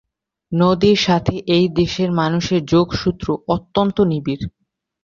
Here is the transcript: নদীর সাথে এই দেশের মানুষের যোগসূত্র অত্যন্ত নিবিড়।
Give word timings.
নদীর 0.51 0.97
সাথে 0.97 1.35
এই 1.55 1.65
দেশের 1.71 2.09
মানুষের 2.11 2.61
যোগসূত্র 2.65 3.27
অত্যন্ত 3.47 3.97
নিবিড়। 4.11 4.43